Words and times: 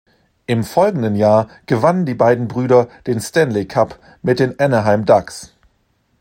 Im 0.47 0.63
folgenden 0.63 1.15
Jahr 1.15 1.47
gewannen 1.67 2.07
die 2.07 2.15
beiden 2.15 2.47
Brüder 2.47 2.87
den 3.05 3.21
Stanley 3.21 3.67
Cup 3.67 3.99
mit 4.23 4.39
den 4.39 4.57
Anaheim 4.59 5.05
Ducks. 5.05 5.53